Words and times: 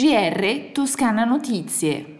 GR 0.00 0.70
Toscana 0.72 1.26
Notizie. 1.26 2.16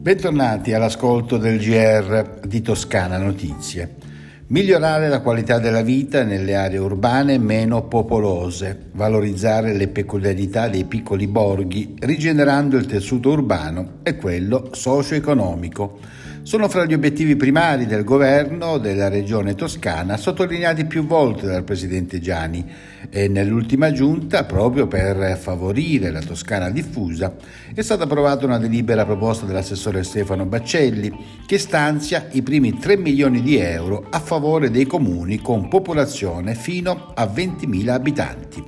Bentornati 0.00 0.72
all'ascolto 0.72 1.36
del 1.36 1.58
GR 1.58 2.46
di 2.46 2.62
Toscana 2.62 3.18
Notizie. 3.18 3.96
Migliorare 4.46 5.10
la 5.10 5.20
qualità 5.20 5.58
della 5.58 5.82
vita 5.82 6.24
nelle 6.24 6.54
aree 6.54 6.78
urbane 6.78 7.36
meno 7.36 7.88
popolose, 7.88 8.86
valorizzare 8.92 9.74
le 9.74 9.88
peculiarità 9.88 10.68
dei 10.68 10.84
piccoli 10.84 11.26
borghi, 11.26 11.96
rigenerando 11.98 12.78
il 12.78 12.86
tessuto 12.86 13.32
urbano 13.32 13.98
e 14.02 14.16
quello 14.16 14.70
socio-economico 14.72 16.16
sono 16.48 16.70
fra 16.70 16.86
gli 16.86 16.94
obiettivi 16.94 17.36
primari 17.36 17.84
del 17.84 18.04
governo 18.04 18.78
della 18.78 19.10
regione 19.10 19.54
toscana, 19.54 20.16
sottolineati 20.16 20.86
più 20.86 21.04
volte 21.04 21.44
dal 21.44 21.62
presidente 21.62 22.20
Gianni 22.20 22.64
e 23.10 23.28
nell'ultima 23.28 23.92
giunta, 23.92 24.44
proprio 24.44 24.86
per 24.86 25.36
favorire 25.36 26.10
la 26.10 26.22
Toscana 26.22 26.70
diffusa, 26.70 27.36
è 27.74 27.82
stata 27.82 28.04
approvata 28.04 28.46
una 28.46 28.56
delibera 28.56 29.04
proposta 29.04 29.44
dall'assessore 29.44 30.02
Stefano 30.04 30.46
Baccelli 30.46 31.12
che 31.44 31.58
stanzia 31.58 32.28
i 32.30 32.40
primi 32.40 32.78
3 32.78 32.96
milioni 32.96 33.42
di 33.42 33.58
euro 33.58 34.06
a 34.08 34.18
favore 34.18 34.70
dei 34.70 34.86
comuni 34.86 35.42
con 35.42 35.68
popolazione 35.68 36.54
fino 36.54 37.12
a 37.14 37.24
20.000 37.24 37.88
abitanti. 37.90 38.64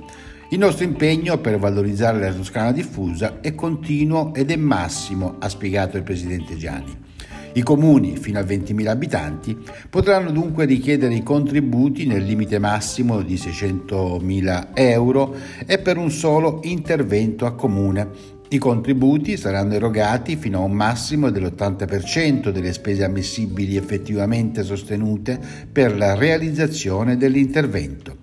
Il 0.51 0.59
nostro 0.59 0.85
impegno 0.85 1.39
per 1.39 1.57
valorizzare 1.57 2.19
la 2.19 2.31
Toscana 2.31 2.71
diffusa 2.71 3.39
è 3.41 3.55
continuo 3.55 4.35
ed 4.35 4.51
è 4.51 4.55
massimo, 4.55 5.37
ha 5.39 5.49
spiegato 5.49 5.97
il 5.97 6.03
presidente 6.03 6.55
Gianni. 6.57 7.09
I 7.53 7.63
comuni 7.63 8.15
fino 8.15 8.39
a 8.39 8.43
20.000 8.43 8.87
abitanti 8.87 9.57
potranno 9.89 10.31
dunque 10.31 10.63
richiedere 10.63 11.13
i 11.15 11.23
contributi 11.23 12.05
nel 12.05 12.23
limite 12.23 12.59
massimo 12.59 13.21
di 13.21 13.35
600.000 13.35 14.69
euro 14.73 15.35
e 15.65 15.77
per 15.79 15.97
un 15.97 16.11
solo 16.11 16.59
intervento 16.63 17.45
a 17.45 17.53
comune. 17.53 18.39
I 18.47 18.57
contributi 18.57 19.35
saranno 19.35 19.73
erogati 19.73 20.37
fino 20.37 20.59
a 20.59 20.63
un 20.63 20.71
massimo 20.71 21.29
dell'80% 21.29 22.51
delle 22.51 22.71
spese 22.71 23.03
ammissibili 23.03 23.75
effettivamente 23.75 24.63
sostenute 24.63 25.39
per 25.71 25.97
la 25.97 26.15
realizzazione 26.15 27.17
dell'intervento 27.17 28.20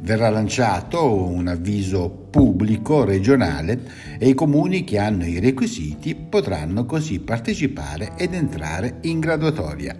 verrà 0.00 0.28
lanciato 0.30 1.26
un 1.26 1.48
avviso 1.48 2.08
pubblico 2.30 3.04
regionale 3.04 3.80
e 4.18 4.28
i 4.28 4.34
comuni 4.34 4.84
che 4.84 4.98
hanno 4.98 5.24
i 5.24 5.38
requisiti 5.38 6.14
potranno 6.14 6.84
così 6.84 7.20
partecipare 7.20 8.12
ed 8.16 8.34
entrare 8.34 8.98
in 9.02 9.20
graduatoria. 9.20 9.96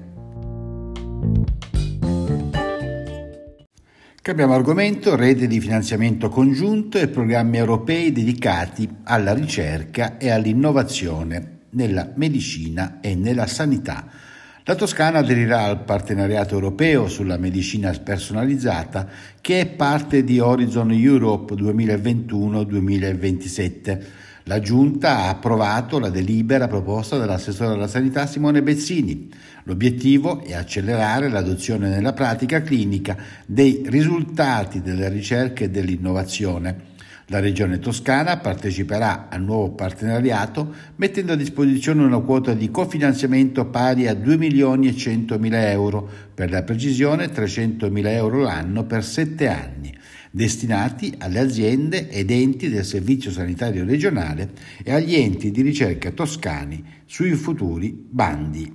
Cambiamo 4.20 4.52
argomento, 4.52 5.16
rete 5.16 5.46
di 5.46 5.58
finanziamento 5.58 6.28
congiunto 6.28 6.98
e 6.98 7.08
programmi 7.08 7.56
europei 7.56 8.12
dedicati 8.12 8.88
alla 9.05 9.33
ricerca 9.33 10.18
e 10.18 10.30
all'innovazione 10.30 11.60
nella 11.70 12.12
medicina 12.14 13.00
e 13.00 13.14
nella 13.14 13.46
sanità 13.46 14.10
la 14.69 14.74
Toscana 14.74 15.20
aderirà 15.20 15.64
al 15.64 15.83
partenariato 15.83 16.52
europeo 16.52 17.08
sulla 17.08 17.38
medicina 17.38 17.91
personalizzata 18.05 19.08
che 19.41 19.61
è 19.61 19.66
parte 19.66 20.22
di 20.22 20.41
Horizon 20.41 20.92
Europe 20.92 21.55
2021-2027. 21.55 24.05
La 24.42 24.61
Giunta 24.61 25.20
ha 25.20 25.30
approvato 25.30 25.98
la 25.98 26.11
delibera 26.11 26.69
proposta 26.69 27.16
dall'assessore 27.16 27.72
alla 27.72 27.89
sanità 27.89 28.27
Simone 28.27 28.62
Bezzini. 28.62 29.30
L'obiettivo 29.62 30.44
è 30.44 30.52
accelerare 30.52 31.30
l'adozione 31.30 31.89
nella 31.89 32.12
pratica 32.12 32.61
clinica 32.61 33.17
dei 33.46 33.85
risultati 33.86 34.83
delle 34.83 35.08
ricerche 35.08 35.64
e 35.64 35.70
dell'innovazione 35.70 36.96
la 37.30 37.40
Regione 37.40 37.78
Toscana 37.78 38.39
parteciperà 38.39 39.28
al 39.28 39.42
nuovo 39.42 39.72
partenariato 39.72 40.74
mettendo 40.96 41.33
a 41.33 41.36
disposizione 41.36 42.02
una 42.02 42.20
quota 42.20 42.55
di 42.55 42.70
cofinanziamento 42.70 43.66
pari 43.66 44.06
a 44.06 44.14
2 44.14 44.36
milioni 44.39 44.89
e 44.89 44.96
100 44.96 45.38
mila 45.38 45.70
euro, 45.70 46.08
per 46.34 46.50
la 46.50 46.62
precisione 46.62 47.30
300 47.30 47.90
mila 47.90 48.11
euro 48.11 48.40
l'anno 48.40 48.84
per 48.84 49.05
sette 49.05 49.48
anni, 49.48 49.94
destinati 50.30 51.14
alle 51.18 51.40
aziende 51.40 52.08
ed 52.08 52.30
enti 52.30 52.70
del 52.70 52.84
Servizio 52.84 53.30
Sanitario 53.30 53.84
Regionale 53.84 54.50
e 54.83 54.92
agli 54.92 55.14
enti 55.14 55.50
di 55.50 55.61
ricerca 55.61 56.11
toscani 56.12 56.83
sui 57.05 57.33
futuri 57.33 58.06
bandi. 58.08 58.72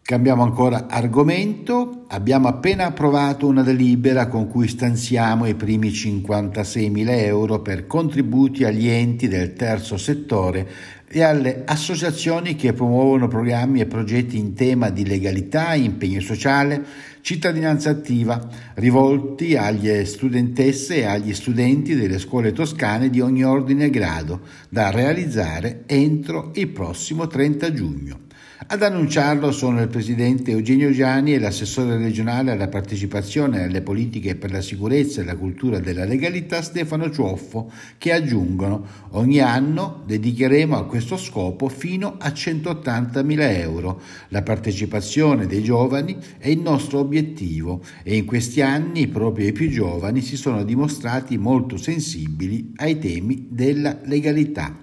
Cambiamo 0.00 0.42
ancora 0.44 0.86
argomento. 0.88 1.97
Abbiamo 2.10 2.48
appena 2.48 2.86
approvato 2.86 3.46
una 3.46 3.62
delibera 3.62 4.28
con 4.28 4.48
cui 4.48 4.66
stanziamo 4.66 5.44
i 5.44 5.54
primi 5.54 5.90
56.000 5.90 7.06
euro 7.10 7.60
per 7.60 7.86
contributi 7.86 8.64
agli 8.64 8.88
enti 8.88 9.28
del 9.28 9.52
terzo 9.52 9.98
settore 9.98 10.66
e 11.06 11.22
alle 11.22 11.64
associazioni 11.66 12.54
che 12.56 12.72
promuovono 12.72 13.28
programmi 13.28 13.80
e 13.80 13.86
progetti 13.86 14.38
in 14.38 14.54
tema 14.54 14.88
di 14.88 15.06
legalità, 15.06 15.74
impegno 15.74 16.20
sociale, 16.20 16.82
cittadinanza 17.20 17.90
attiva, 17.90 18.40
rivolti 18.76 19.54
agli 19.54 20.02
studentesse 20.06 21.00
e 21.00 21.04
agli 21.04 21.34
studenti 21.34 21.94
delle 21.94 22.18
scuole 22.18 22.52
toscane 22.52 23.10
di 23.10 23.20
ogni 23.20 23.44
ordine 23.44 23.84
e 23.84 23.90
grado, 23.90 24.40
da 24.70 24.90
realizzare 24.90 25.82
entro 25.84 26.52
il 26.54 26.68
prossimo 26.68 27.26
30 27.26 27.72
giugno. 27.74 28.27
Ad 28.66 28.82
annunciarlo 28.82 29.52
sono 29.52 29.80
il 29.80 29.86
presidente 29.86 30.50
Eugenio 30.50 30.90
Gianni 30.90 31.32
e 31.32 31.38
l'assessore 31.38 31.96
regionale 31.96 32.50
alla 32.50 32.66
partecipazione 32.66 33.62
alle 33.62 33.82
politiche 33.82 34.34
per 34.34 34.50
la 34.50 34.60
sicurezza 34.60 35.20
e 35.20 35.24
la 35.24 35.36
cultura 35.36 35.78
della 35.78 36.04
legalità 36.04 36.60
Stefano 36.60 37.08
Ciuffo, 37.08 37.70
che 37.98 38.12
aggiungono 38.12 38.84
ogni 39.10 39.38
anno 39.38 40.02
dedicheremo 40.04 40.76
a 40.76 40.86
questo 40.86 41.16
scopo 41.16 41.68
fino 41.68 42.16
a 42.18 42.30
180.000 42.30 43.40
euro. 43.60 44.00
La 44.30 44.42
partecipazione 44.42 45.46
dei 45.46 45.62
giovani 45.62 46.18
è 46.38 46.48
il 46.48 46.58
nostro 46.58 46.98
obiettivo 46.98 47.80
e 48.02 48.16
in 48.16 48.24
questi 48.24 48.60
anni 48.60 49.06
proprio 49.06 49.46
i 49.46 49.52
più 49.52 49.70
giovani 49.70 50.20
si 50.20 50.36
sono 50.36 50.64
dimostrati 50.64 51.38
molto 51.38 51.76
sensibili 51.76 52.72
ai 52.76 52.98
temi 52.98 53.46
della 53.50 54.00
legalità. 54.02 54.76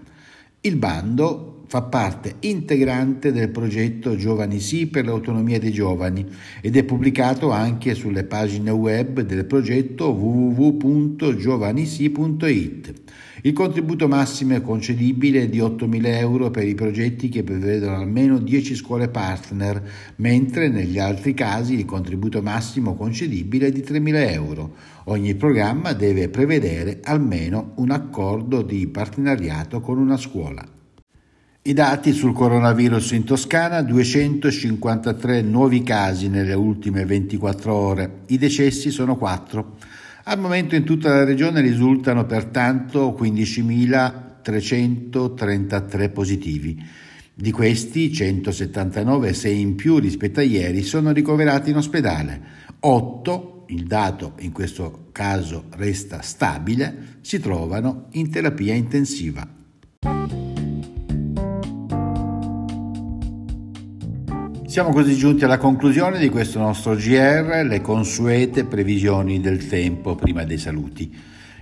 Il 0.61 0.77
bando 0.77 1.54
fa 1.75 1.81
parte 1.81 2.35
integrante 2.41 3.31
del 3.33 3.49
progetto 3.49 4.15
Giovani 4.15 4.61
Sì 4.61 4.87
per 4.87 5.03
l'autonomia 5.03 5.59
dei 5.59 5.73
giovani 5.73 6.25
ed 6.61 6.77
è 6.77 6.85
pubblicato 6.85 7.51
anche 7.51 7.95
sulle 7.95 8.23
pagine 8.23 8.71
web 8.71 9.19
del 9.19 9.43
progetto 9.43 10.11
www.giovanisi.it. 10.11 12.93
Il 13.41 13.51
contributo 13.51 14.07
massimo 14.07 14.55
è 14.55 14.61
concedibile 14.61 15.49
di 15.49 15.59
8.000 15.59 16.05
euro 16.05 16.49
per 16.49 16.65
i 16.65 16.75
progetti 16.75 17.27
che 17.27 17.43
prevedono 17.43 17.97
almeno 17.97 18.37
10 18.37 18.73
scuole 18.73 19.09
partner, 19.09 19.83
mentre 20.15 20.69
negli 20.69 20.97
altri 20.97 21.33
casi 21.33 21.73
il 21.73 21.83
contributo 21.83 22.41
massimo 22.41 22.95
concedibile 22.95 23.67
è 23.67 23.71
di 23.73 23.81
3.000 23.81 24.31
euro. 24.31 24.75
Ogni 25.07 25.35
programma 25.35 25.91
deve 25.91 26.29
prevedere 26.29 27.01
almeno 27.03 27.73
un 27.75 27.91
accordo 27.91 28.61
di 28.61 28.87
partenariato 28.87 29.81
con 29.81 29.97
una 29.97 30.15
scuola. 30.15 30.74
I 31.67 31.73
dati 31.73 32.13
sul 32.13 32.31
coronavirus 32.31 33.13
in 33.13 33.23
Toscana, 33.23 33.81
253 33.81 35.41
nuovi 35.41 35.81
casi 35.81 36.29
nelle 36.29 36.53
ultime 36.53 37.05
24 37.05 37.73
ore, 37.73 38.19
i 38.27 38.37
decessi 38.37 38.91
sono 38.91 39.15
4. 39.15 39.77
Al 40.25 40.39
momento 40.39 40.75
in 40.75 40.83
tutta 40.83 41.09
la 41.09 41.23
regione 41.23 41.61
risultano 41.61 42.27
pertanto 42.27 43.17
15.333 43.19 46.11
positivi. 46.11 46.79
Di 47.33 47.49
questi 47.49 48.13
179, 48.13 49.33
6 49.33 49.59
in 49.59 49.73
più 49.73 49.97
rispetto 49.97 50.41
a 50.41 50.43
ieri, 50.43 50.83
sono 50.83 51.11
ricoverati 51.11 51.71
in 51.71 51.77
ospedale. 51.77 52.41
8, 52.81 53.65
il 53.69 53.87
dato 53.87 54.33
in 54.41 54.51
questo 54.51 55.07
caso 55.11 55.63
resta 55.71 56.21
stabile, 56.21 57.17
si 57.21 57.39
trovano 57.39 58.09
in 58.11 58.29
terapia 58.29 58.75
intensiva. 58.75 59.49
Siamo 64.75 64.91
così 64.91 65.15
giunti 65.15 65.45
alla 65.45 65.57
conclusione 65.57 66.19
di 66.19 66.27
questo 66.27 66.59
nostro 66.59 66.95
GR, 66.95 67.63
le 67.65 67.79
consuete 67.79 68.65
previsioni 68.65 69.39
del 69.39 69.67
tempo 69.67 70.15
prima 70.15 70.43
dei 70.43 70.57
saluti. 70.57 71.17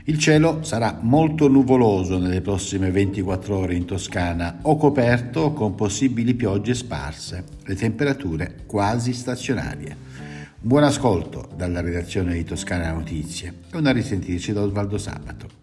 Il 0.05 0.17
cielo 0.17 0.63
sarà 0.63 0.97
molto 0.99 1.47
nuvoloso 1.47 2.17
nelle 2.17 2.41
prossime 2.41 2.89
24 2.89 3.55
ore 3.55 3.75
in 3.75 3.85
Toscana 3.85 4.57
o 4.63 4.77
coperto 4.77 5.53
con 5.53 5.75
possibili 5.75 6.33
piogge 6.33 6.73
sparse, 6.73 7.43
le 7.63 7.75
temperature 7.75 8.63
quasi 8.65 9.13
stazionarie. 9.13 9.95
Buon 10.59 10.81
ascolto 10.81 11.47
dalla 11.55 11.81
redazione 11.81 12.33
di 12.33 12.43
Toscana 12.43 12.93
Notizie 12.93 13.53
e 13.71 13.77
una 13.77 13.91
risentirci 13.91 14.53
da 14.53 14.63
Osvaldo 14.63 14.97
Sabato. 14.97 15.62